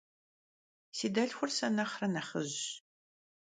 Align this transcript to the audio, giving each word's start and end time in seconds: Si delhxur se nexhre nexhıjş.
Si 0.97 1.07
delhxur 1.15 1.49
se 1.57 1.67
nexhre 1.77 2.07
nexhıjş. 2.15 2.63